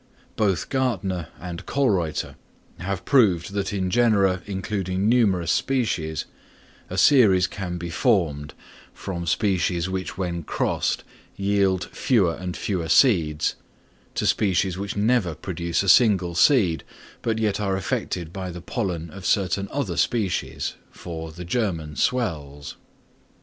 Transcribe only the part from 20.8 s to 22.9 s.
for the germen swells.